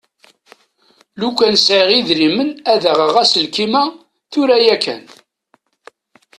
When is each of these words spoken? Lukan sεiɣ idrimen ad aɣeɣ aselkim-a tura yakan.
Lukan 1.19 1.55
sεiɣ 1.65 1.87
idrimen 1.99 2.49
ad 2.71 2.83
aɣeɣ 2.91 3.13
aselkim-a 3.23 3.83
tura 4.31 4.57
yakan. 4.65 5.03